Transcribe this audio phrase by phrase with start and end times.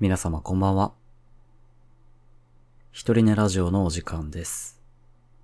[0.00, 0.92] 皆様こんばんは。
[2.90, 4.80] 一人寝ラジオのお時間です。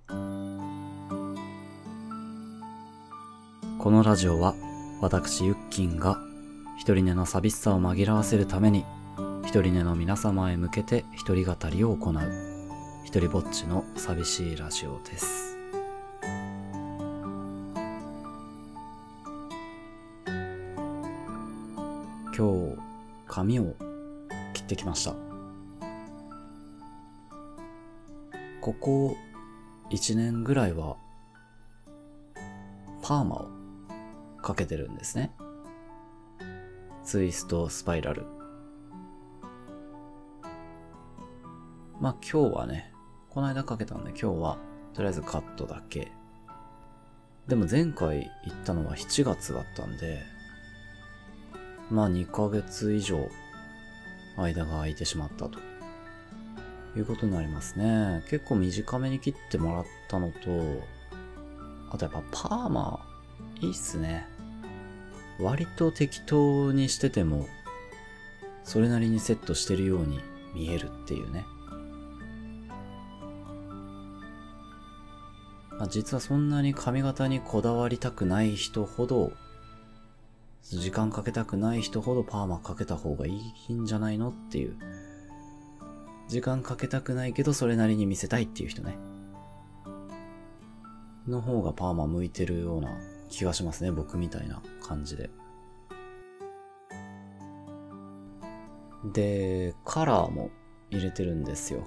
[0.09, 0.13] こ
[3.85, 4.53] のラジオは
[4.99, 6.17] 私ユッキンが
[6.77, 8.83] 一人寝の寂しさを紛らわせるために
[9.43, 12.19] 一人寝の皆様へ向けて一人語りを行う
[13.05, 15.57] 一人ぼっちの寂しいラジオです。
[22.37, 22.77] 今日
[23.27, 23.75] 髪を
[24.71, 25.13] ってきました。
[28.61, 29.17] ここ
[29.89, 30.95] 1年ぐらいは
[33.01, 33.49] パーマを
[34.41, 35.33] かけてるんですね。
[37.03, 38.25] ツイストスパイラル。
[41.99, 42.93] まあ今日はね、
[43.29, 44.57] この間かけたんで今日は
[44.93, 46.11] とりあえずカットだけ。
[47.47, 50.21] でも前回行ったのは7月だったんで、
[51.89, 53.27] まあ2ヶ月以上
[54.41, 55.59] 間が空いてしまったと
[56.95, 58.23] いうことになりますね。
[58.29, 60.83] 結構短めに切ってもらったのと、
[61.89, 63.05] あとやっぱパーマ
[63.61, 64.25] いいっすね。
[65.39, 67.47] 割と適当にしてても、
[68.63, 70.19] それなりにセットしてるように
[70.53, 71.45] 見えるっていうね。
[75.71, 79.31] まあ、実はそんなに髪型にこだわりたくない人ほど、
[80.63, 83.31] 時間かけたくない人ほどパーマかけた方がい
[83.67, 84.75] いんじゃないのっていう。
[86.27, 88.95] 時間かけたくないけどそれなりに見せたいっていう人ね。
[91.27, 92.89] の方がパーマ向いてるような
[93.29, 93.91] 気がしますね。
[93.91, 95.29] 僕みたいな感じで。
[99.13, 100.51] で、カラーも
[100.89, 101.85] 入れてるんですよ。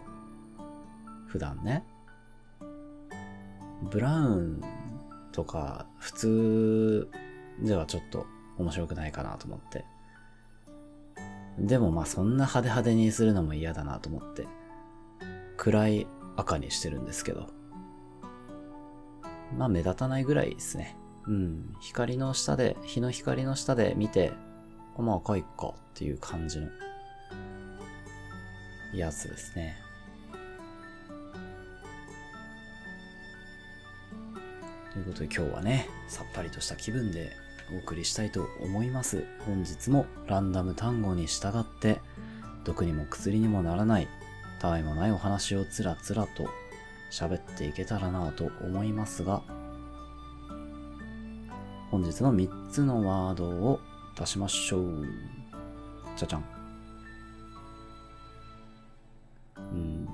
[1.27, 1.85] 普段ね。
[3.91, 4.61] ブラウン
[5.33, 7.09] とか普通
[7.63, 8.27] ではちょっと
[8.59, 9.85] 面白くないかなと思って。
[11.59, 14.47] でもまあそんな派手派手にするのも嫌だなと思って、
[15.57, 17.49] 暗い赤にしてるんですけど。
[19.57, 20.97] まあ目立たないぐらいですね。
[21.27, 21.75] うん。
[21.81, 24.33] 光の下で、日の光の下で見て、
[24.97, 26.69] あまあ赤いかっていう感じの
[28.93, 29.77] やつですね。
[34.93, 37.33] ということで今日はね、さっぱりとした気分で
[37.73, 39.25] お送りしたいと思います。
[39.47, 42.01] 本日もランダム単語に従って、
[42.65, 44.09] 毒にも薬にもならない、
[44.61, 46.49] たわいもないお話をつらつらと
[47.11, 49.43] 喋っていけたらなと思いますが、
[51.91, 53.81] 本日の3つのワードを
[54.19, 55.07] 出しましょう。
[56.17, 56.45] じゃじゃん。
[59.57, 60.09] うん。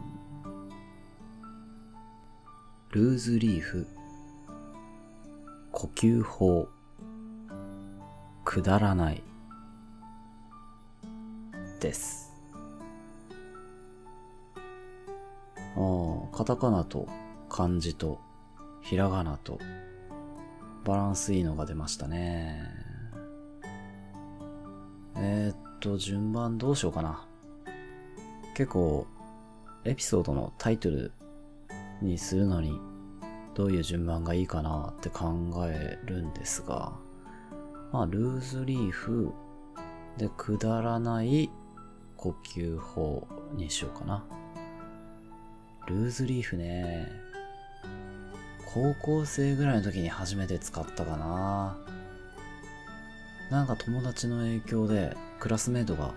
[2.91, 3.87] ルーズリーフ。
[5.73, 6.69] 呼吸法。
[8.51, 9.23] くだらない。
[11.79, 12.33] です。
[14.57, 17.07] ああ、カタカナと
[17.49, 18.19] 漢字と
[18.83, 19.61] ひらがなと
[20.85, 22.65] バランスいいのが出ましたね。
[25.15, 27.25] えー、っと、順番どうしようかな。
[28.57, 29.07] 結構、
[29.85, 31.13] エピソードのタイトル
[32.03, 32.81] にするのに、
[33.55, 36.99] どういう順番がいいかなって考えるんですが、
[37.93, 39.33] まあ、ルーズリーフ
[40.17, 41.51] でくだらない
[42.17, 44.25] 呼吸法にしようかな。
[45.87, 47.09] ルーズリーフね。
[48.73, 51.77] 高校生ぐらいの時に初めて使ったかな。
[53.51, 56.15] なんか友達の影響でクラスメイトが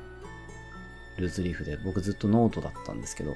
[1.18, 3.34] ルーズリーフで僕ずっとノートだったんですけど、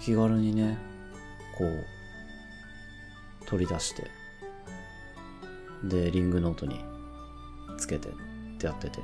[0.00, 0.78] 気軽にね、
[1.58, 1.84] こう、
[3.46, 4.04] 取り出して、
[5.88, 6.84] で、リングノートに
[7.78, 8.12] つけてっ
[8.58, 9.00] てやってて、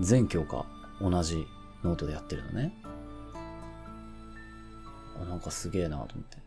[0.00, 0.66] 全教科
[1.00, 1.46] 同じ
[1.82, 2.72] ノートでやってるのね。
[5.20, 6.38] あ、なんかすげえなと思って。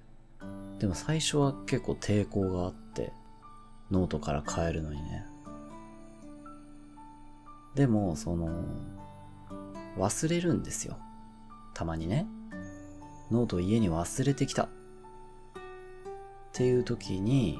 [0.80, 3.14] でも最初は結構抵抗があって、
[3.92, 5.26] ノートから変えるのにね。
[7.76, 8.66] でも、その、
[9.98, 10.98] 忘れるんですよ。
[11.74, 12.28] たまにね。
[13.32, 14.64] ノートを家に忘れてきた。
[14.64, 14.68] っ
[16.54, 17.60] ていう時に、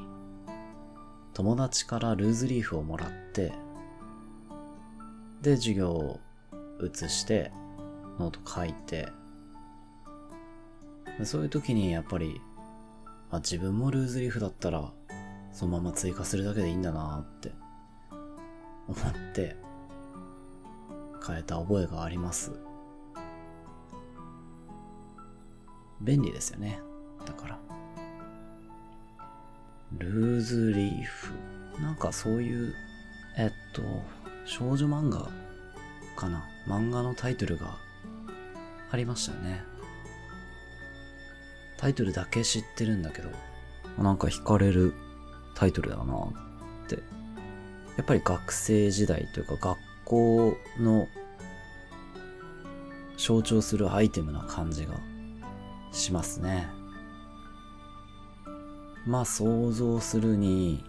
[1.34, 3.52] 友達からルーズリーフをもらって、
[5.40, 6.20] で、授業を
[6.78, 7.50] 写して、
[8.18, 9.08] ノート書いて、
[11.24, 12.40] そういう時にやっぱり、
[13.30, 14.92] あ、自分もルーズリーフだったら、
[15.52, 17.52] そのまま追加するだけでいいんだなって、
[18.86, 19.56] 思って、
[21.26, 22.52] 変えた覚えがあります。
[26.00, 26.80] 便利ですよね。
[27.24, 27.58] だから。
[29.98, 31.32] ルーズリーフ。
[31.80, 32.74] なんかそういう、
[33.36, 33.82] えっと、
[34.44, 35.30] 少女漫画
[36.16, 37.78] かな漫画のタイトルが
[38.90, 39.64] ありましたよね。
[41.78, 43.30] タイトルだけ知ってるんだけど、
[43.98, 44.94] なんか惹かれる
[45.54, 46.96] タイトルだなって。
[47.96, 51.08] やっぱり学生時代というか学校の
[53.16, 54.94] 象徴するアイテムな感じが
[55.92, 56.68] しますね。
[59.06, 60.84] まあ想像するに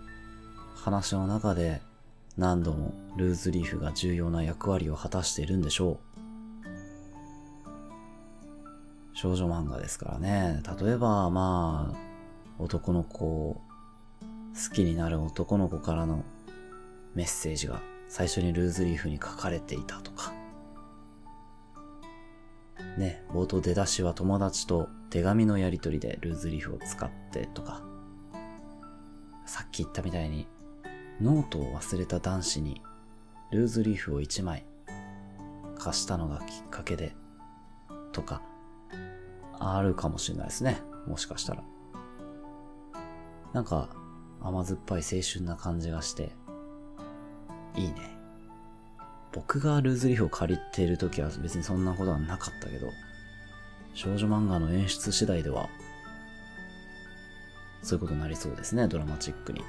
[0.75, 1.81] 話の中で
[2.38, 5.98] 何度もルーズリーフが重要な役割を果たしているんでしょう。
[9.13, 10.62] 少女漫画ですからね。
[10.81, 11.98] 例えば、まあ、
[12.60, 13.62] 男の子好
[14.74, 16.24] きになる男の子からの
[17.16, 20.33] メッセージが最初にルーズリーフに書かれていたとか。
[22.98, 27.93] ね、冒頭出だしは友達と手紙のやり取りでルーズリーフを使ってとか。
[29.45, 30.48] さっき言ったみたいに
[31.22, 32.81] ノートを忘れた男子に
[33.51, 34.66] ルーズリーフを1枚
[35.78, 37.16] 貸したのがきっかけで
[38.12, 38.42] とか
[39.60, 40.81] あるかもしれないですね。
[41.07, 41.63] もしかしたら。
[43.54, 43.90] なんか
[44.42, 46.31] 甘酸っぱい青春な感じがして
[47.75, 48.18] いいね。
[49.31, 52.88] 僕がルーズリーフを借りている時は別にそんなことはなかったけど
[53.94, 55.69] 少女漫画の演出次第では
[57.83, 59.62] そういうことになりそうですね、ドラマチックに。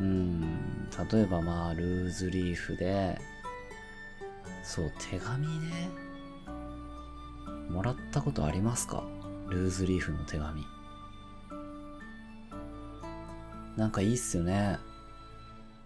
[0.00, 3.18] うん、例えばまあ、ルーズリーフで、
[4.62, 5.90] そう、手紙ね、
[7.68, 9.04] もらったことありますか？
[9.48, 10.64] ルーズリーフの手紙。
[13.76, 14.78] なんかいいっすよね。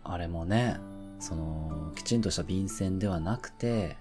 [0.05, 0.79] あれもね、
[1.19, 3.97] その、きちんとした便箋ではなくて、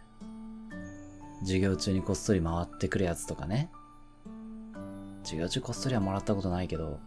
[1.43, 3.69] 授業中にこっそり回ってくるやつとかね。
[5.23, 6.99] 授業中こっそりはもらったことないけど、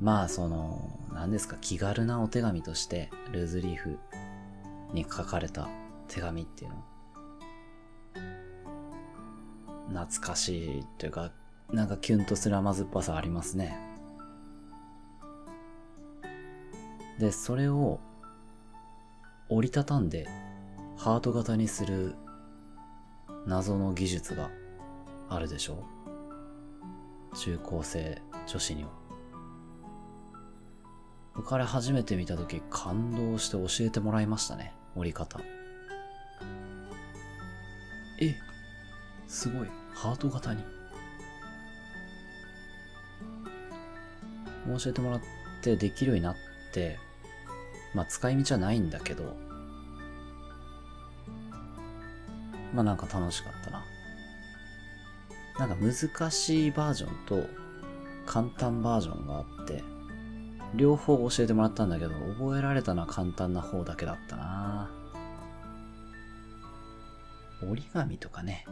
[0.00, 3.98] まあその、何ですか、気軽なお手紙として、ルーズリーフ
[4.92, 5.68] に書かれた
[6.08, 6.84] 手紙っていうの。
[10.02, 11.30] 懐かしいというか、
[11.72, 13.78] なんかキュンとする甘酸っぱさありますね。
[17.20, 18.00] で、それを
[19.48, 20.26] 折りたたんで
[20.96, 22.16] ハート型にする
[23.46, 24.50] 謎の技術が
[25.28, 25.84] あるでしょ？
[27.36, 28.90] 中高生女子には。
[31.34, 34.72] 僕あれ初めて見た時感動して教えてもらいましたね。
[34.94, 35.40] 折り方。
[38.20, 38.36] え、
[39.26, 39.68] すごい。
[39.92, 40.62] ハート型に。
[44.78, 45.20] 教えてもらっ
[45.60, 46.36] てできるようになっ
[46.72, 46.98] て、
[47.94, 49.36] まあ使い道はないんだけど、
[52.74, 53.84] まあなんか楽しかったな。
[55.58, 57.48] なんか難しいバージョンと
[58.26, 59.84] 簡単バージョンがあって、
[60.74, 64.90] 両方教えてもらったんだけど、覚えられたのは簡単な方だけだったな
[67.62, 68.66] 折り紙とかね、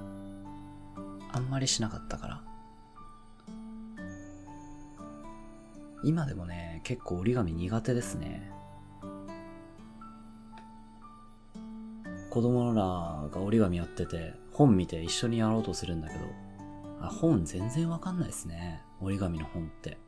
[1.32, 2.42] あんまりしなかったから。
[6.04, 8.50] 今でもね、結構折り紙苦手ですね。
[12.32, 12.82] 子供ら
[13.30, 16.20] が折り紙やってて、本見て一緒にやろうとするんだけど、
[16.98, 18.80] あ、本全然わかんないですね。
[19.02, 19.98] 折り紙の本って。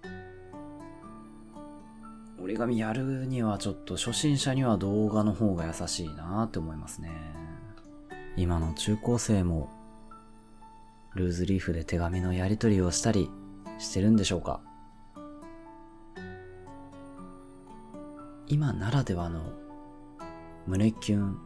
[2.43, 7.11] 折り紙やるにはちょっと初心者には動画の方が優しいなって思いますね。
[8.39, 9.69] 今の中高生も、
[11.15, 13.29] ルーズリーフで手紙のやり取りをしたり
[13.79, 14.63] してるんでしょうか
[18.47, 19.43] 今ならではの
[20.67, 21.44] 胸キュン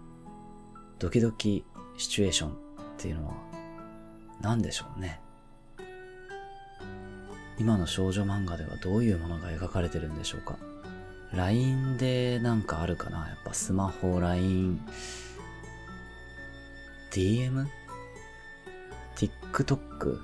[0.98, 1.64] ドキドキ
[1.96, 2.54] シチュエーションっ
[2.96, 3.34] ていうのは
[4.40, 5.20] 何でしょうね。
[7.56, 10.56] 今の少女漫画ではどういうものが描かれてるんでしょうか
[11.32, 14.80] ?LINE でなんかあるかなやっぱスマホ、LINE、
[17.12, 17.66] DM?
[19.16, 20.20] TikTok?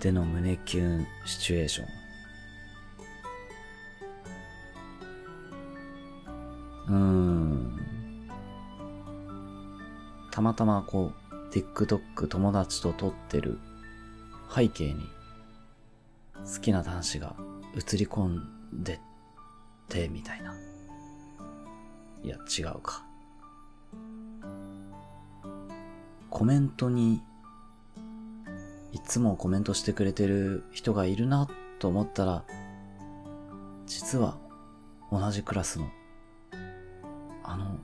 [0.00, 1.86] での胸キュンシチュエーション。
[6.88, 7.45] うーん。
[10.36, 13.58] たまたまこう、TikTok 友達と撮ってる
[14.54, 15.08] 背景に
[16.34, 17.36] 好きな男子が
[17.74, 18.98] 映り込んでっ
[19.88, 20.54] てみたいな。
[22.22, 23.02] いや、違うか。
[26.28, 27.22] コメントに、
[28.92, 32.44] いつもコメントしてくれてる人がいるなと思ったら、
[33.86, 34.36] 実は
[35.10, 35.88] 同じクラスの、
[37.42, 37.78] あの、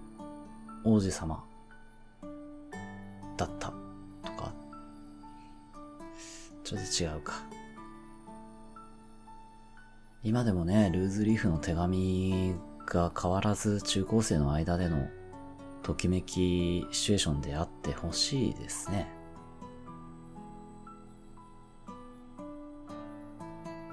[0.84, 1.46] 王子様
[3.46, 3.68] だった？
[4.24, 4.52] とか、
[6.64, 7.42] ちょっと違うか。
[10.22, 12.54] 今でもね、ルーズリーフの手紙
[12.86, 15.08] が変わらず中高生の間での
[15.82, 19.08] ときめきシチュエーションであってほしいですね。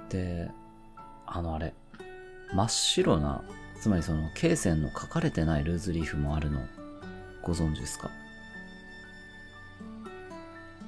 [0.10, 0.52] で、
[1.26, 1.74] あのあれ、
[2.54, 3.44] 真っ白な、
[3.82, 6.62] つまりその、罫線の書かれてないルーズリーフもあるの、
[7.42, 8.12] ご存知ですか？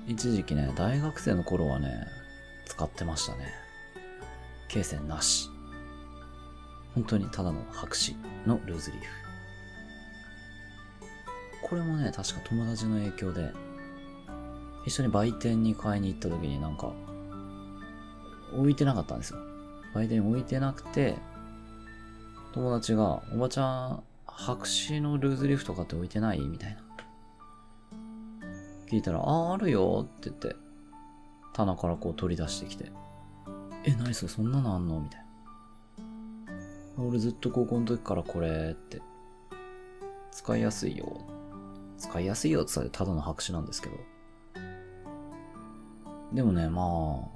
[0.08, 2.08] 一時期ね、大学生の頃はね、
[2.66, 3.54] 使ってましたね。
[4.70, 5.50] 罫線なし。
[6.96, 9.08] 本当にただの白紙のルーズリーフ。
[11.64, 13.54] これもね、確か友達の影響で、
[14.86, 16.92] 一緒に売店に買いに行った時になんか、
[18.54, 19.40] 置いてなかったんですよ。
[19.94, 21.16] 売店に置いてなくて、
[22.54, 26.40] 友達が、おばちゃん、白紙のルーズリーフとかって置いてない？
[26.40, 26.82] みたいな。
[28.92, 30.56] 聞いたら、ああ、るよって言って、
[31.54, 32.92] 棚からこう取り出してきて、
[33.86, 35.00] え、何それそんなのあんの？
[35.00, 35.26] みたい
[36.98, 37.04] な。
[37.04, 39.02] 俺ずっと高校の時からこれって、
[40.32, 41.22] 使いやすいよ。
[41.98, 43.96] 使いやすいよって言ったらただの白紙なんですけど。
[46.34, 47.30] でもね、ま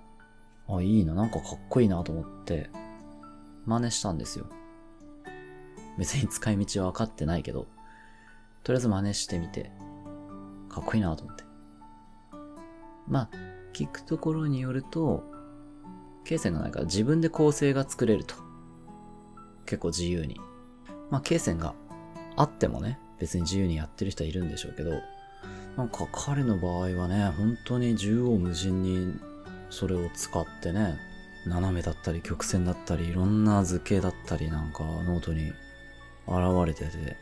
[0.68, 2.70] あ、あ、いいな、なんかかっこいいなと思って、
[3.66, 4.46] 真似したんですよ。
[5.98, 7.68] 別に使い道は分かってないけど、
[8.64, 9.72] とりあえず真似してみて、
[10.68, 11.45] かっこいいなと思って。
[13.08, 13.30] まあ、
[13.74, 15.24] 聞くところによると、
[16.24, 18.36] ケイセンがないから自分で構成が作れると。
[19.66, 20.40] 結構自由に。
[21.12, 21.76] まあ、罫線が
[22.36, 24.92] あってもね、別に自由にやってる人はいるんでしょうけど、
[25.78, 29.20] なんか彼の場合はね、本当に縦横無尽に
[29.70, 30.98] それを使ってね、
[31.46, 35.50] 斜めだったり曲線だったりいろんな図形だったりなんかノートに
[36.28, 37.18] 現れてて、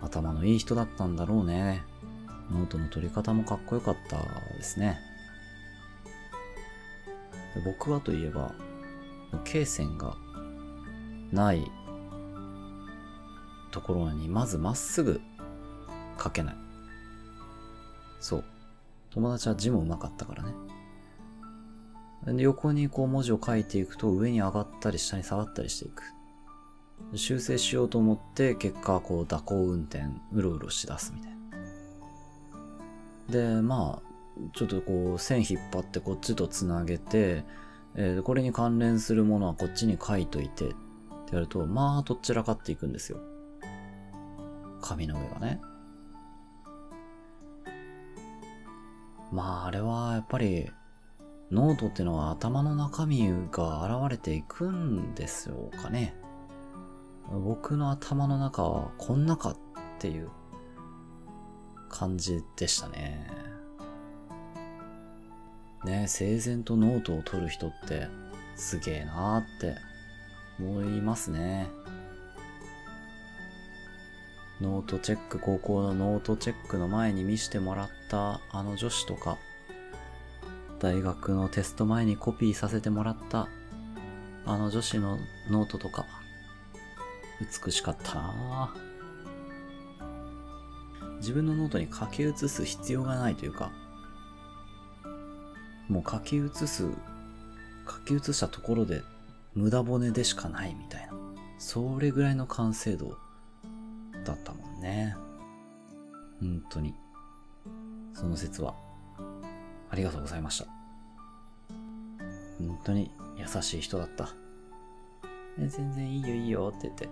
[0.00, 1.82] 頭のいい人だったんだろうね。
[2.50, 4.18] ノートの取り方もかっこよかった
[4.56, 4.98] ですね。
[7.64, 8.52] 僕はといえば、
[9.44, 10.16] 罫線が
[11.32, 11.70] ない
[13.70, 15.20] ところにまずまっすぐ
[16.22, 16.56] 書けない。
[18.20, 18.44] そう。
[19.10, 20.52] 友達は字も上手かったからね。
[22.26, 26.02] で横にこう文字を書いていくと上に上がったり下に下がったりしていく。
[27.14, 31.37] 修正しようと思って結果こう蛇行運転うろうろしだすみたいな。
[33.28, 34.08] で、まあ、
[34.54, 37.44] ちょっとこう線引っ張ってこっちとつなげて、
[37.94, 40.74] えー、これに関連するものはこっちに書いといてっ
[41.26, 43.18] てやると、まあ、どちらかっていくんですよ。
[44.80, 45.60] 紙の上がね。
[49.30, 50.70] まあ、あれはやっぱり、
[51.50, 56.14] ノートっていうのは頭の中身が現れていくんですよかね。
[57.30, 59.56] 僕の頭の中はこんなかっ
[59.98, 60.30] ていう
[61.88, 63.26] 感じでしたね。
[65.84, 68.08] ね整然とノートを取る人って
[68.56, 69.76] すげえなーって
[70.58, 71.68] 思いますね。
[74.60, 79.38] ノートチェック、高校のノートチェックの前に見してもらったあの女子とか、
[80.80, 83.48] 大学のテスト前にコピーさせてもらった
[84.46, 85.18] あの女子の
[85.48, 86.06] ノートとか、
[87.64, 88.74] 美しかったな
[91.18, 93.70] 自分のノートに書き写す必要がないというか、
[95.88, 96.84] もう書き写す、
[97.88, 99.02] 書き写したところで
[99.54, 101.12] 無駄骨でしかないみたいな。
[101.58, 103.16] それぐらいの完成度
[104.24, 105.16] だったもんね。
[106.40, 106.94] 本当に。
[108.14, 108.74] その節は、
[109.90, 110.66] ありがとうございました。
[112.58, 114.34] 本当に優しい人だった。
[115.58, 117.08] 全然いいよいいよって言って、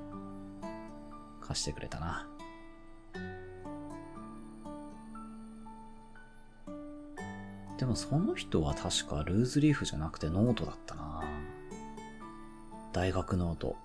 [1.40, 2.28] 貸してくれたな。
[7.78, 11.23] でもその人は確かルーズリーフじゃなくてノートだったな。
[12.92, 13.76] 大学ノート。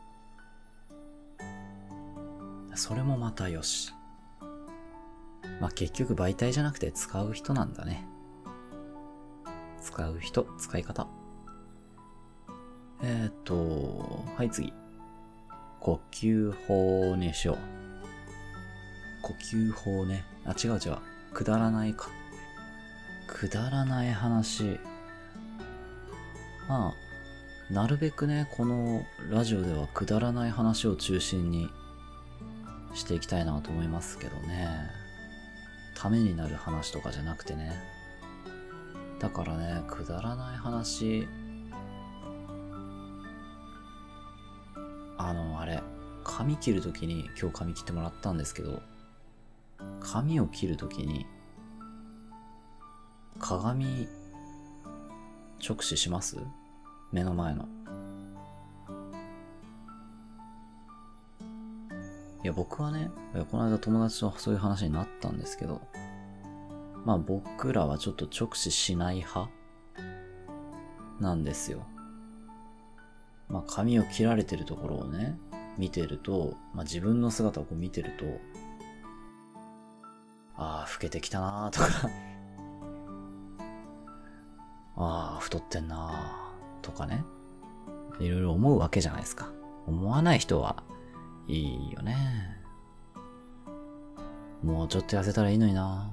[2.75, 3.93] それもまたよし。
[5.59, 8.07] まあ、結局媒体じゃなくて使う人なんだね。
[9.81, 11.07] 使う人、使い方。
[13.03, 14.73] えっ、と、はい次。
[15.79, 17.57] 呼吸法にしよう。
[19.21, 20.23] 呼吸法ね。
[20.45, 20.97] あ、違う違う。
[21.33, 22.09] くだらないか。
[23.31, 24.77] くだらない話。
[26.67, 31.69] まあ、なるべくね、このラジオではくだらない話を中心に
[32.93, 34.67] していきたいなと思いますけどね。
[35.95, 37.71] ためになる話とかじゃなくてね。
[39.19, 41.27] だからね、くだらない話、
[45.17, 45.81] あの、あれ、
[46.25, 48.81] 髪切るときに、今日髪切ってもらったんですけど、
[50.01, 51.25] 髪を切るときに、
[53.41, 54.07] 鏡
[55.67, 56.37] 直視します？
[57.11, 57.67] 目の前の。
[62.43, 63.11] いや、僕はね、
[63.51, 65.81] この間友達とそういう話になったんですけど、
[67.03, 69.49] まあ僕らはちょっと直視しない派
[71.19, 71.85] なんですよ。
[73.49, 75.37] まあ髪を切られてるところをね、
[75.77, 78.25] 見てると、まあ自分の姿をこう見てると、
[80.55, 82.09] ああ、老けてきたなーとか
[84.95, 87.23] ああ、太ってんなーとかね。
[88.19, 89.49] いろいろ思うわけじゃないですか。
[89.87, 90.83] 思わない人は
[91.47, 92.15] いいよね。
[94.63, 96.11] もうちょっと痩せたらいいのにな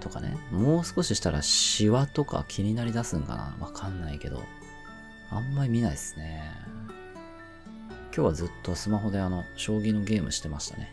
[0.00, 0.36] とかね。
[0.50, 4.40] もう少ししたらシワとか気になりだすんかなわかんないけど。
[5.30, 6.44] あんまり見ないですね。
[8.14, 10.92] 今日はずっとスマホであの、将棋のゲームしてましたね。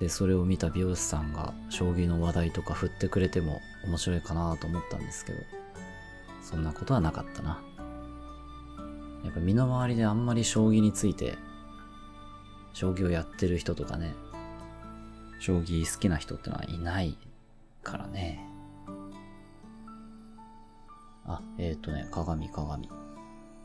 [0.00, 5.38] で、それを見た美容師さんが将棋の話題とか振ってくれても面白いかなと思ったんですけど、
[6.42, 7.62] そんなことはなかったな。
[9.24, 11.36] やっぱ身の回りであんまり将棋について、
[12.72, 14.14] 将棋をやってる人とかね、
[15.38, 17.18] 将棋好きな人ってのはいない
[17.82, 18.46] からね。
[21.26, 22.88] あ、えっ、ー、とね、鏡鏡。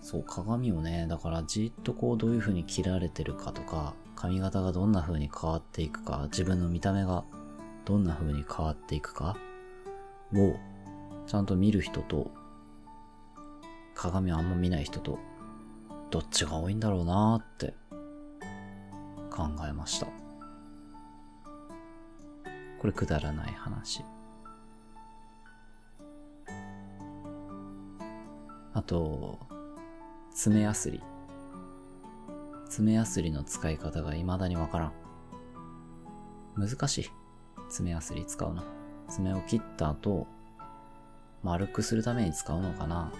[0.01, 7.24] そう、鏡をね、だからじっとこうどういう風に切られてるかとか、髪型がどんな風に変わっていくか、自分の見た目が
[7.86, 9.36] どんな風に変わっていくか
[10.34, 10.55] を
[11.27, 12.31] ちゃんと見る人と、
[13.93, 15.19] 鏡をあんま見ない人と、
[16.12, 17.74] どっちが多いんだろうなーって
[19.29, 20.07] 考えました。
[22.79, 24.03] これくだらない話。
[28.74, 29.39] あと、
[30.34, 31.01] 爪やすり。
[32.69, 34.93] 爪やすりの使い方が未だにわからん。
[36.57, 37.10] 難しい。
[37.69, 38.63] 爪やすり使うの。
[39.10, 40.27] 爪を切った後、
[41.43, 43.11] 丸くするために使うのかな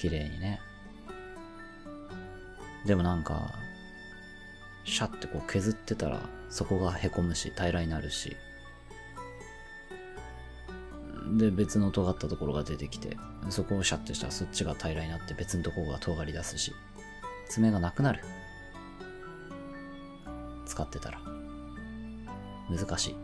[0.00, 0.60] 綺麗にね。
[2.86, 3.52] でもなんか、
[4.84, 8.36] シャってこう削ってたら、そこが凹むし、平らになるし。
[11.38, 13.16] で、別の尖ったところが出てきて、
[13.50, 16.72] そこをシャッてしたらそっちが平らになって別のところが尖り出すし。
[17.50, 18.24] 爪がなくなる。
[20.66, 21.20] 使ってたら。
[22.70, 23.16] 難しい。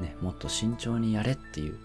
[0.00, 1.78] ね、もっと慎重にやれっていう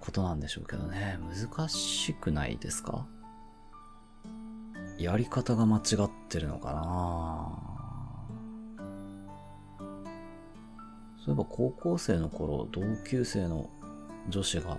[0.00, 1.18] ことなんでしょうけどね。
[1.34, 3.06] 難しくないですか？
[4.98, 7.62] やり方が間違ってるのかな？
[11.24, 13.70] そういえば高校生の頃、同級生の
[14.28, 14.78] 女子が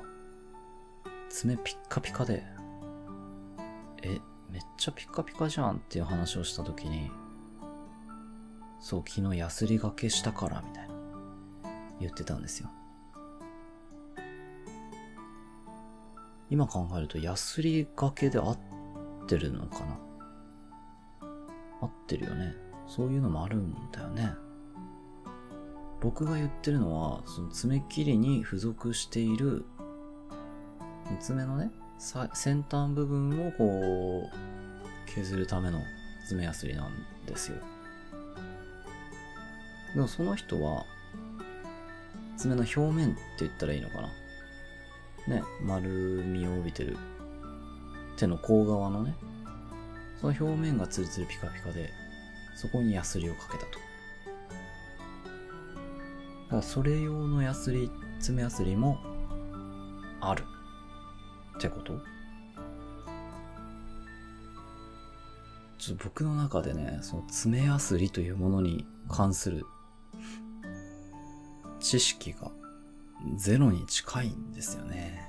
[1.30, 2.44] 爪ピッカピカで、
[4.50, 7.12] めっちゃピカピカじゃんっていう話をした時に、
[8.80, 10.94] そう、昨日ヤスリがけしたからみたいな
[12.00, 12.70] 言ってたんですよ。
[16.50, 18.60] 今考えるとヤスリがけで合っ
[19.28, 20.00] てるのかな？
[21.82, 22.56] 合ってるよね。
[22.88, 24.32] そういうのもあるんだよね。
[26.02, 29.66] 僕が言ってるのは、その爪切りに付属している
[31.20, 35.82] 爪のね、先端部分をこう削るための
[36.28, 36.94] 爪やすりなん
[37.26, 37.58] ですよ。
[39.94, 40.86] でもその人は
[42.38, 44.02] 爪の表面って言ったらいいのか
[45.28, 45.36] な？
[45.36, 46.96] ね丸みを帯びてる
[48.16, 49.14] 手の甲側のね。
[50.22, 51.90] その表面がツルツルピカピカで
[52.56, 53.72] そこにヤスリをかけたと。
[53.74, 53.80] だ
[56.50, 58.98] からそれ用のヤスリ爪ヤスリも
[60.22, 60.44] ある。
[61.60, 62.00] ってこと？
[65.78, 69.66] ちょっと僕の中でね、その爪やすりというものに関する
[71.82, 72.52] 知識が
[73.36, 75.28] ゼロに近いんですよね。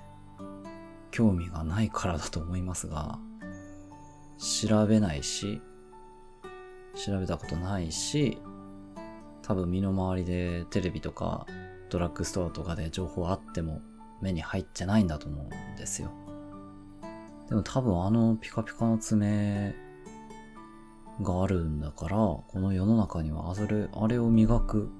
[1.10, 3.18] 興味がないからだと思いますが、
[4.38, 5.60] 調べないし、
[6.94, 8.38] 調べたことないし、
[9.42, 11.46] 多分身の回りでテレビとか
[11.88, 13.82] ドラッグストアとかで情報あっても
[14.20, 16.10] 目に入ってないんだと思うんですよ。
[17.48, 19.74] でも多分あのピカピカの爪
[21.22, 24.90] があるんだから、この世の中にはあれ、あれを磨く、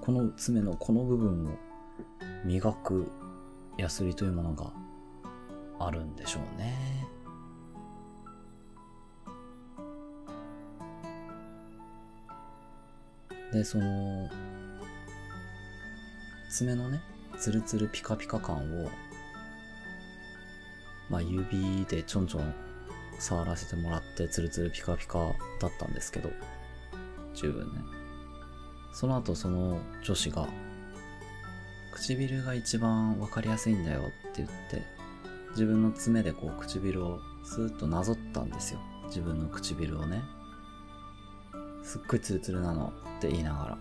[0.00, 1.56] この爪のこの部分を
[2.44, 3.10] 磨く
[3.78, 4.72] ヤスリというものが
[5.78, 7.06] あるんでしょうね。
[13.52, 14.28] で、その、
[16.50, 17.00] 爪のね、
[17.38, 18.90] ツルツルピカピカ感を、
[21.08, 22.54] まあ指でちょんちょん
[23.18, 26.30] 触らせてもらってツルツルピカピカだったんですけど、
[27.34, 27.80] 十分ね。
[28.92, 30.48] その後その女子が、
[31.92, 34.82] 唇が一番わかりやすいんだよって言って、
[35.50, 38.80] 自分の爪でこう唇をスーッとなぞったんですよ。
[39.06, 40.22] 自分の唇をね。
[41.82, 43.78] すっごいツルツルなのって言いながら。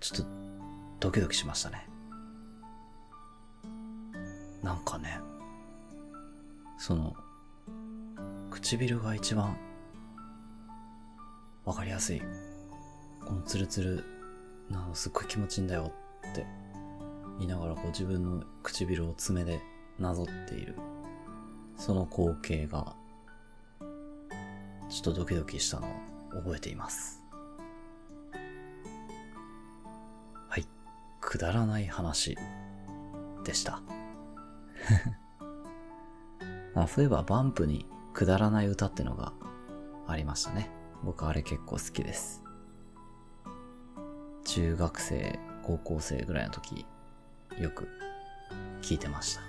[0.00, 0.41] ちょっと
[1.02, 1.84] ドキドキしましたね。
[4.62, 5.18] なんかね、
[6.78, 7.16] その、
[8.52, 9.56] 唇が一番
[11.64, 12.22] わかりやすい。
[13.26, 14.04] このツルツル
[14.70, 15.90] なのすっごい気持ちいいんだよ
[16.30, 16.46] って
[17.40, 19.60] 言いながらこう自分の唇を爪で
[19.98, 20.76] なぞっている。
[21.76, 22.94] その光景が、
[24.88, 27.21] ちょっとドキドキしたのを覚えています。
[31.32, 32.36] くだらない話
[33.42, 33.80] でした。
[36.76, 39.32] あそういえばバンプにくだらない歌ってのが
[40.06, 40.68] ありましたね。
[41.02, 42.42] 僕あれ結構好きです。
[44.44, 46.84] 中学生、高校生ぐらいの時、
[47.58, 47.88] よく
[48.82, 49.40] 聞いてました。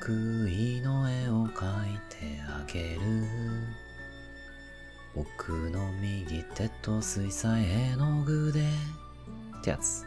[0.00, 3.00] 得意の絵を描いてあげる
[5.14, 8.66] 僕の右手と水彩絵の具で。
[9.58, 10.04] ってやつ。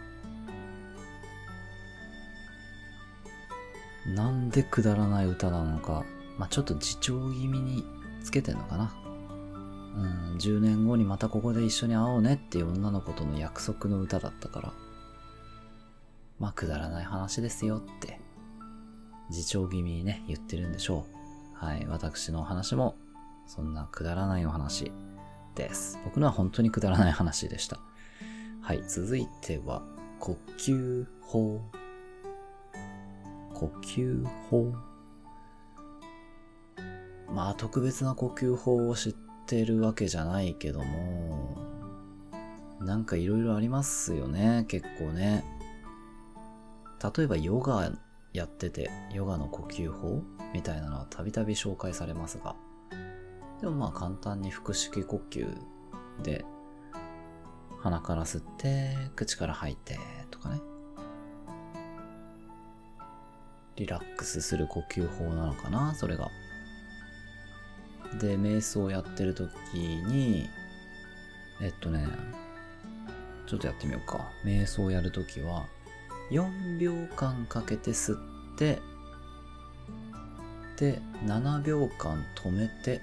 [4.07, 6.03] なんでくだらない歌なのか、
[6.37, 7.83] まあ、ちょっと自重気味に
[8.23, 8.93] つけてんのかな。
[9.95, 14.73] うん、10年後にまたここで一緒に会おうねっていう女の子との約束の歌だったから、
[16.37, 18.19] まあくだらない話ですよって、
[19.29, 21.05] 自重気味にね、言ってるんでしょ
[21.61, 21.65] う。
[21.65, 22.95] はい、私の話も、
[23.47, 24.91] そんなくだらないお話
[25.55, 25.99] です。
[26.03, 27.79] 僕のは本当にくだらない話でした。
[28.61, 29.83] はい、続いては、
[30.19, 31.61] 呼吸法
[33.53, 34.73] 呼吸法
[37.31, 41.57] まあ特別な呼吸法を知ってるわけじゃないけども、
[42.79, 45.43] なんかいろいろありますよね、結構ね。
[47.15, 47.91] 例えばヨガ
[48.33, 52.55] やってて、ヨガの呼吸法みたいなのはたびたび紹介されますが、
[53.61, 55.47] でもまあ簡単に腹式呼吸
[56.23, 56.45] で、
[57.81, 59.99] 鼻から吸って、口から吐いて
[60.31, 60.61] とかね。
[63.75, 66.29] リラックスする呼吸法なのかなそれが。
[68.19, 70.47] で、瞑想をやってる時に、
[71.61, 72.07] えっとね、
[73.47, 74.31] ちょっとやってみようか。
[74.43, 75.65] 瞑想をやるときは、
[76.31, 78.79] 4秒間かけて吸って、
[80.77, 83.01] で、7秒間止めて、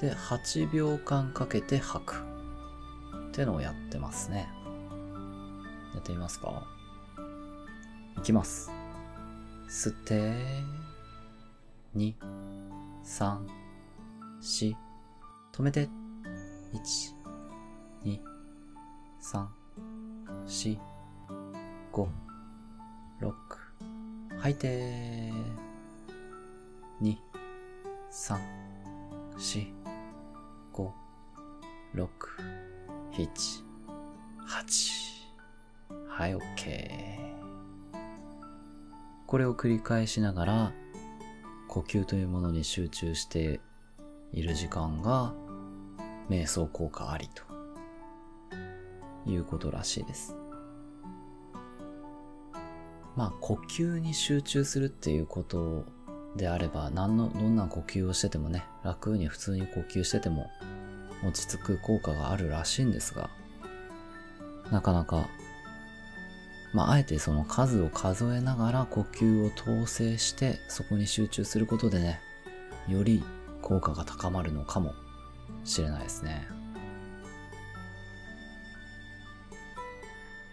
[0.00, 2.14] で、8秒間かけて吐く。
[3.28, 4.48] ってのをやってますね。
[5.94, 6.66] やってみますか。
[8.16, 8.70] いきます。
[9.68, 10.34] 吸って、
[11.96, 12.14] 2、
[13.04, 13.38] 3、
[14.40, 14.74] 4、
[15.52, 15.88] 止めて、
[16.72, 17.14] 1、
[18.04, 18.20] 2、
[19.20, 19.46] 3、
[20.46, 20.78] 4、
[21.92, 22.08] 5、
[23.20, 23.32] 6、
[24.38, 25.32] 吐いて、
[27.02, 27.16] 2、
[28.10, 28.38] 3、
[29.36, 29.77] 4、
[31.98, 32.08] 6、
[33.12, 33.28] 7、
[34.46, 36.06] 8。
[36.06, 36.40] はい、OK。
[39.26, 40.72] これを繰り返しながら
[41.66, 43.60] 呼吸というものに集中して
[44.32, 45.34] いる時間が
[46.30, 47.42] 瞑想効果ありと
[49.28, 50.36] いうことらしいです。
[53.16, 55.84] まあ呼吸に集中するっていうこと
[56.36, 60.48] であれば何のどんな呼吸をしててもね楽に普通に呼吸してても
[61.24, 63.30] 落ち着く効果があるらしいんですが
[64.70, 65.28] なかなか
[66.72, 72.20] まあ、あえてその数を数えながら呼吸を統制してそこに集中することでね、
[72.86, 73.22] より
[73.62, 74.94] 効果が高まるのかも
[75.64, 76.46] しれないですね。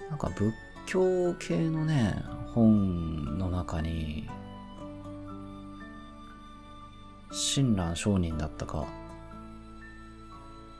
[0.09, 0.53] なんか仏
[0.85, 2.15] 教系のね、
[2.53, 4.29] 本の中に、
[7.31, 8.87] 親鸞上人だったか、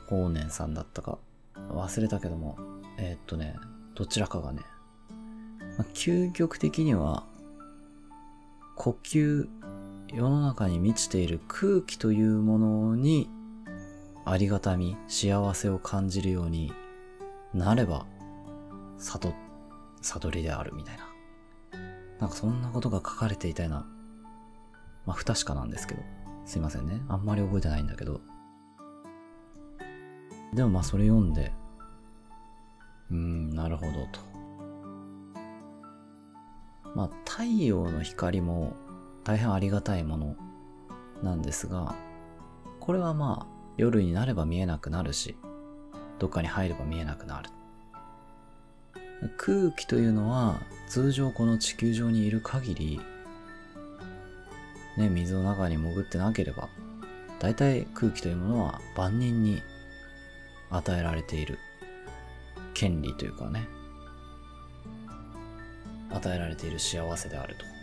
[0.08, 1.18] 法然さんだったか、
[1.70, 2.56] 忘れたけども、
[2.98, 3.56] えー、っとね、
[3.94, 4.62] どちらかがね、
[5.78, 7.24] まあ、究極的には、
[8.76, 9.48] 呼吸、
[10.12, 13.28] 世の中に満ちている空気というものに
[14.24, 16.72] ありがたみ、幸せを感じるように
[17.54, 18.06] なれば、
[18.98, 19.34] 悟、
[20.02, 21.06] 悟りであるみたいな。
[22.20, 23.86] なんかそんなことが書かれていたような、
[25.04, 26.02] まあ不確かなんですけど、
[26.44, 27.00] すいませんね。
[27.08, 28.20] あんまり覚えてないんだけど。
[30.54, 31.52] でもまあそれ読んで、
[33.10, 34.20] うーん、なるほどと。
[36.94, 38.74] まあ、太陽の光も
[39.22, 40.36] 大変ありがたいもの
[41.22, 41.94] なんですが、
[42.80, 45.36] これはまあ夜になれば見えなくなるし、
[46.18, 47.50] どっかに入れば見えなくなる。
[49.36, 53.00] 空気というのは通常この地球上にいる限り、
[54.96, 56.68] ね、水の中に潜ってなければ、
[57.38, 59.62] 大体空気というものは万人に
[60.70, 61.58] 与えられている
[62.74, 63.68] 権利というかね、
[66.10, 67.76] 与えられている幸せであると。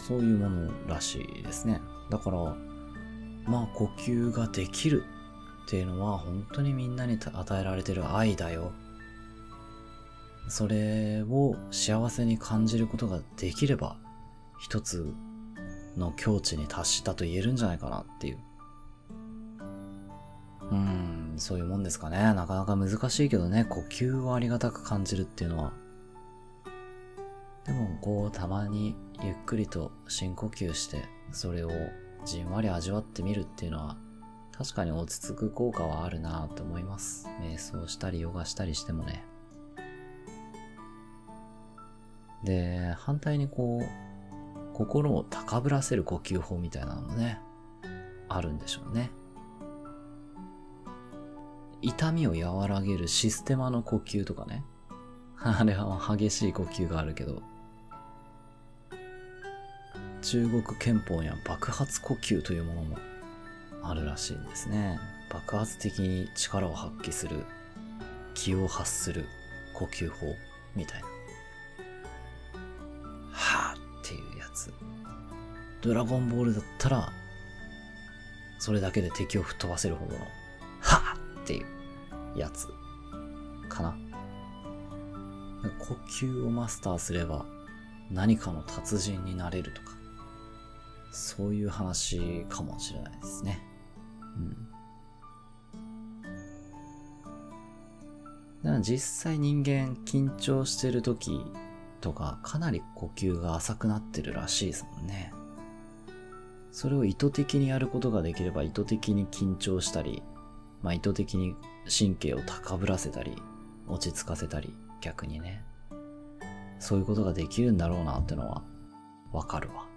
[0.00, 1.80] そういうものらしいですね。
[2.10, 2.38] だから、
[3.46, 5.04] まあ呼吸ができる
[5.66, 8.72] っていうのは本当にみんなに与えられてる愛だよ。
[10.48, 13.96] それを幸せに感じることができれば、
[14.60, 15.12] 一つ
[15.96, 18.38] の境地に達したと言えるんじゃないかなっていう。
[20.70, 22.18] うん、そういうもんですかね。
[22.34, 25.72] なかなか難しいけどね、呼吸をありがたく感じるっていうのは。
[27.64, 31.70] でも、こう、たまにゆっくりと深呼吸して、それを
[32.24, 33.96] じんわり味わってみるっていうのは、
[34.56, 37.28] 確かに落ち着く効果はあるなぁと思います。
[37.40, 39.24] 瞑想したりヨガしたりしてもね。
[42.42, 47.40] で、反対にこう、心を高ぶらせる呼吸法みたいなのもね、
[48.28, 49.10] あるんでしょうね。
[51.82, 54.64] 痛みを和らげるシステマの呼吸とかね。
[55.38, 57.42] あれは激しい呼吸があるけど、
[60.22, 62.98] 中国憲法には爆発呼吸というものも
[63.82, 64.98] あるらしいんですね。
[65.30, 67.44] 爆発的に力を発揮する、
[68.34, 69.26] 気を発する
[69.74, 70.34] 呼吸法
[70.74, 71.06] みたいな。
[73.32, 74.72] はぁっていうやつ。
[75.82, 77.12] ドラゴンボールだったら、
[78.58, 80.26] それだけで敵を吹っ飛ばせるほどの、
[82.36, 82.68] やつ
[83.68, 83.96] かな。
[85.78, 87.44] 呼吸をマスターすれば
[88.10, 89.96] 何かの達人になれるとか、
[91.10, 93.60] そういう話かもしれないですね。
[94.36, 94.68] うん。
[98.62, 101.40] だから実際人間緊張してる時
[102.00, 105.32] とかかなり呼吸が浅くなってるらしいですもんね。
[106.70, 110.22] それを意図的にやることができれば意図的に緊張したり、
[110.86, 113.34] まあ意図的に神経を高ぶらせたり、
[113.88, 115.64] 落ち着かせたり、逆にね。
[116.78, 118.62] そういうことができるんだろうなってのは
[119.32, 119.88] わかるわ。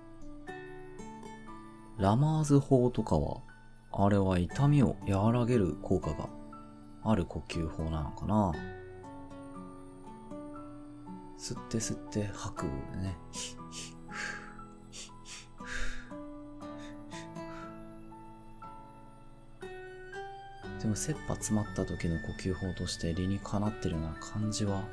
[2.00, 3.42] ラマーズ法とかは
[3.92, 6.28] あれは痛みを和らげる効果が
[7.04, 8.54] ある呼吸法なのかな
[11.38, 13.16] 吸って吸って吐くね。
[20.82, 24.84] でも切羽詰まった時の呼吸法として理にかなってるような感じは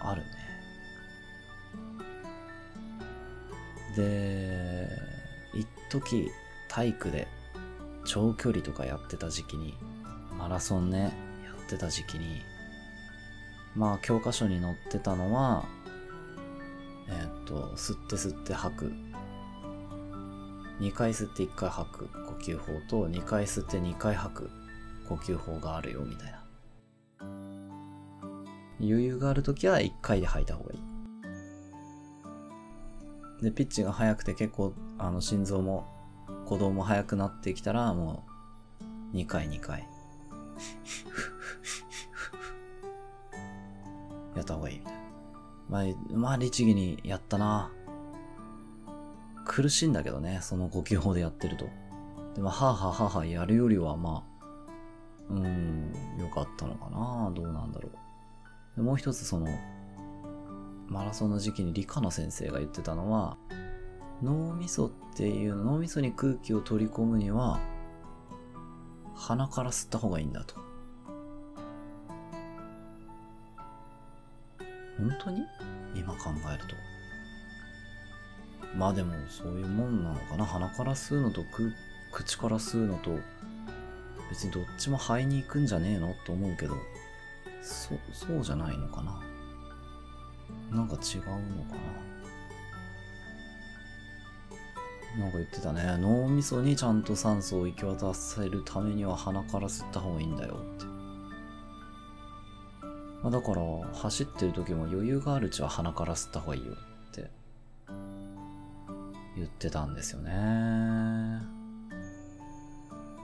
[0.00, 0.28] あるね。
[3.96, 4.88] で、
[5.54, 6.30] 一時
[6.68, 7.26] 体育で
[8.04, 9.74] 長距離とかやってた時期に、
[10.36, 11.08] マラソンね、や
[11.60, 12.42] ってた時期に、
[13.74, 15.64] まあ教科書に載ってたのは、
[17.08, 18.92] えー、っと、吸って吸って吐く。
[20.80, 24.50] 2回吸って1回吐く呼吸法と2回吸って2回吐く
[25.08, 26.38] 呼吸法があるよみたいな。
[28.80, 30.80] 余裕があるときは1回で吐いた方がいい。
[33.42, 35.86] で、ピッチが速くて結構、あの、心臓も
[36.44, 38.24] 鼓動も速くなってきたら、も
[39.12, 39.88] う、2回2回。
[44.34, 45.00] やった方がいいみたいな。
[45.68, 45.84] まあ、
[46.16, 47.70] まあ、律儀にやったな。
[49.44, 51.68] 苦しいんだけどね、その呼吸法でやってると。
[52.34, 54.37] でも、はぁはぁはぁはやるよりは、まあ、
[55.30, 57.30] うん、良かったのかな。
[57.34, 57.90] どうなんだろ
[58.76, 58.82] う。
[58.82, 59.46] もう一つその、
[60.88, 63.36] マラソンの時期に理科の先生が言ってたのは、
[64.22, 67.60] 脳みそっていう脳みそに空気を取り込むには
[69.14, 70.56] 鼻から吸った方がいいんだと。
[74.98, 75.46] 本当に？
[75.94, 76.74] 今考えると。
[78.76, 80.44] まあでもそういうもんなのかな。
[80.44, 81.42] 鼻から吸うのと
[82.10, 83.20] 口から吸うのと
[84.30, 86.14] 別にどっちも肺に行くんじゃねえの？
[86.24, 86.76] と思うけど
[87.62, 89.20] そそうじゃないのかな？
[90.70, 91.74] なんか違うのか
[95.16, 95.24] な？
[95.24, 95.82] なんか言ってたね。
[95.98, 100.84] 脳みそにちゃんと酸素を行き渡せるためには鼻から吸った方がいいんだよって。
[103.22, 103.62] まあ、だから、
[103.94, 106.76] 走ってる時も余裕があるうちは鼻から吸った方がいいよっ
[107.12, 107.28] て
[109.34, 110.30] 言ってたんですよね。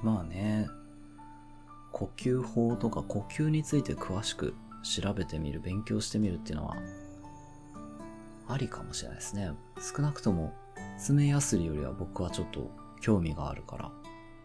[0.02, 0.66] まあね、
[1.94, 6.76] 呼吸法とか呼吸について詳しく調べてみる、勉強してみるっていうのは、
[8.48, 9.52] ありかもしれないですね。
[9.78, 10.52] 少なくとも
[10.98, 12.68] 爪やすりよりは僕はちょっと
[13.00, 13.92] 興味があるから、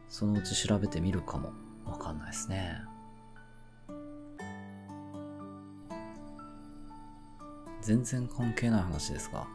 [0.10, 1.52] そのうち調べてみるかも
[1.86, 2.84] わかんないですね。
[7.82, 9.48] 全然関係ない話ですが、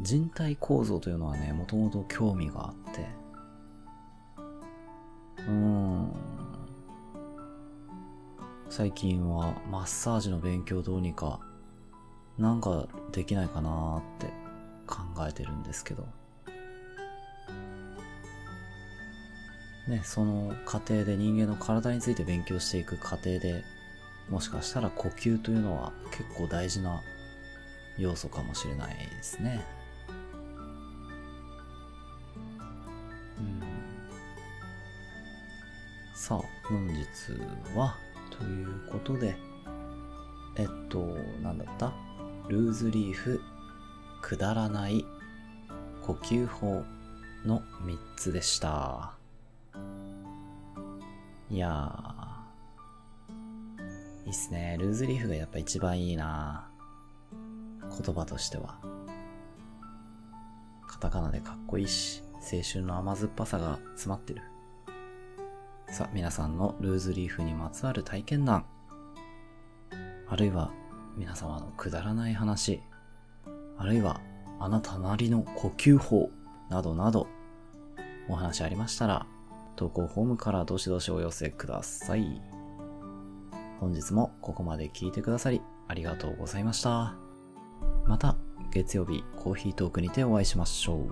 [0.00, 3.08] 人体構造というのはね、もともと興味があって、
[5.48, 6.12] うん。
[8.78, 11.40] 最近はマッサージの勉強どうにか、
[12.38, 14.26] なんかできないかなーって
[14.86, 16.06] 考えてるんですけど。
[19.88, 23.64] ね、その過程で人間の体について勉強していく過程で、
[24.30, 27.00] もしかしたら呼吸というのは結構大事な
[27.98, 29.60] 要素かもしれないですね。
[33.38, 33.60] うん、
[36.14, 37.04] さあ、本日
[37.76, 37.96] は、
[38.30, 39.36] ということで、
[40.56, 40.98] えっと、
[41.42, 41.92] なんだった？
[42.48, 43.40] ルーズリーフ、
[44.22, 45.04] くだらない、
[46.02, 46.82] 呼吸法
[47.44, 49.12] の3つでした。
[51.50, 54.76] いやー、いいっすね。
[54.80, 56.68] ルーズリーフがやっぱ一番いいな
[57.82, 58.78] 言葉としては。
[60.86, 64.42] カタカナでかっこいいし、青春の甘酸っぱさが詰まってる。
[65.90, 68.66] さあ、皆さんのルーズリーフにまつわる体験談、
[70.28, 70.70] あるいは
[71.16, 72.82] 皆様のくだらない話、
[73.78, 74.20] あるいは
[74.60, 76.30] あなたなりの呼吸法
[76.68, 77.26] などなど、
[78.28, 79.26] お話ありましたら、
[79.76, 82.42] 投稿フォームからどしどしお寄せください。
[83.80, 87.14] 本日もここまで聞いてくださりありがとうございました。
[88.06, 88.36] また
[88.72, 91.10] 月曜日コーヒートークにてお会いしましょう。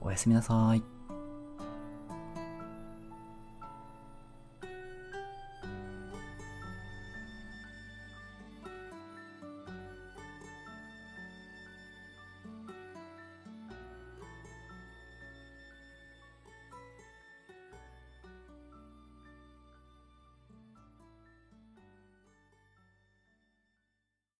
[0.00, 0.95] おやすみなさい。